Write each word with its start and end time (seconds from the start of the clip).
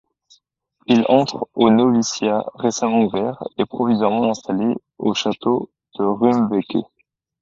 Il 0.87 1.05
entre 1.09 1.47
au 1.53 1.69
noviciat 1.69 2.43
récemment 2.55 3.01
ouvert, 3.03 3.43
et 3.59 3.67
provisoirement 3.67 4.31
installé, 4.31 4.73
au 4.97 5.13
château 5.13 5.69
de 5.99 6.05
Rumbeke. 6.05 6.79